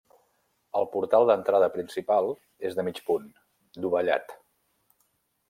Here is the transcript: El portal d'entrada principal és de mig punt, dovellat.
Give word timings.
El 0.79 0.87
portal 0.95 1.25
d'entrada 1.29 1.67
principal 1.75 2.31
és 2.71 2.79
de 2.81 2.87
mig 2.89 3.03
punt, 3.11 3.29
dovellat. 3.87 4.35